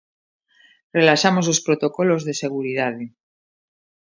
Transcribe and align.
Relaxamos 0.97 1.45
os 1.53 1.59
protocolos 1.67 2.21
de 2.27 2.33
seguridade. 2.43 3.05